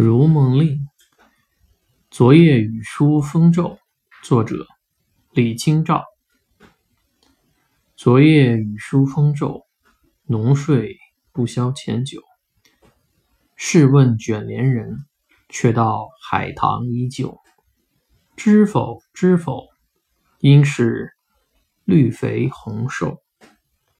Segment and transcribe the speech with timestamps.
[0.00, 0.88] 如梦令
[2.08, 3.80] 昨夜雨疏风骤
[4.22, 4.64] 作者
[5.32, 6.04] 李清照
[7.96, 9.66] 昨夜雨疏风骤
[10.24, 10.96] 浓睡
[11.32, 12.22] 不消残酒
[13.56, 15.04] 试问卷帘人
[15.48, 17.36] 却道海棠依旧。
[18.36, 19.66] 知否知否
[20.38, 21.10] 应是
[21.84, 23.20] 绿肥红瘦